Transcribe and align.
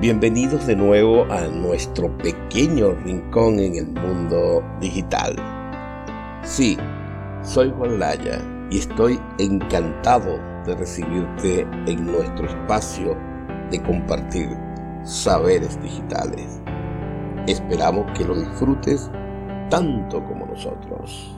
Bienvenidos 0.00 0.64
de 0.68 0.76
nuevo 0.76 1.24
a 1.24 1.48
nuestro 1.48 2.16
pequeño 2.18 2.92
rincón 3.04 3.58
en 3.58 3.74
el 3.74 3.86
mundo 3.88 4.62
digital. 4.80 5.34
Sí, 6.44 6.78
soy 7.42 7.72
Juan 7.76 7.98
Laya 7.98 8.40
y 8.70 8.78
estoy 8.78 9.18
encantado 9.40 10.38
de 10.64 10.76
recibirte 10.76 11.66
en 11.86 12.06
nuestro 12.06 12.46
espacio 12.46 13.16
de 13.72 13.82
compartir 13.82 14.48
saberes 15.02 15.82
digitales. 15.82 16.62
Esperamos 17.48 18.06
que 18.16 18.24
lo 18.24 18.36
disfrutes 18.36 19.10
tanto 19.68 20.24
como 20.24 20.46
nosotros. 20.46 21.37